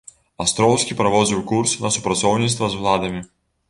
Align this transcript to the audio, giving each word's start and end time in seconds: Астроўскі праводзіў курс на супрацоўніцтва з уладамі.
Астроўскі 0.45 0.97
праводзіў 1.03 1.45
курс 1.53 1.77
на 1.87 1.95
супрацоўніцтва 2.01 2.65
з 2.75 2.85
уладамі. 2.85 3.29